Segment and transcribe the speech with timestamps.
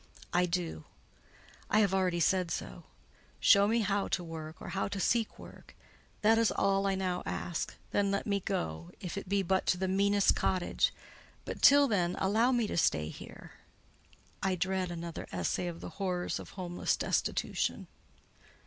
[0.33, 0.85] "I do:
[1.69, 2.85] I have already said so.
[3.39, 5.75] Show me how to work, or how to seek work:
[6.23, 9.77] that is all I now ask; then let me go, if it be but to
[9.77, 10.91] the meanest cottage;
[11.45, 13.51] but till then, allow me to stay here:
[14.41, 17.85] I dread another essay of the horrors of homeless destitution."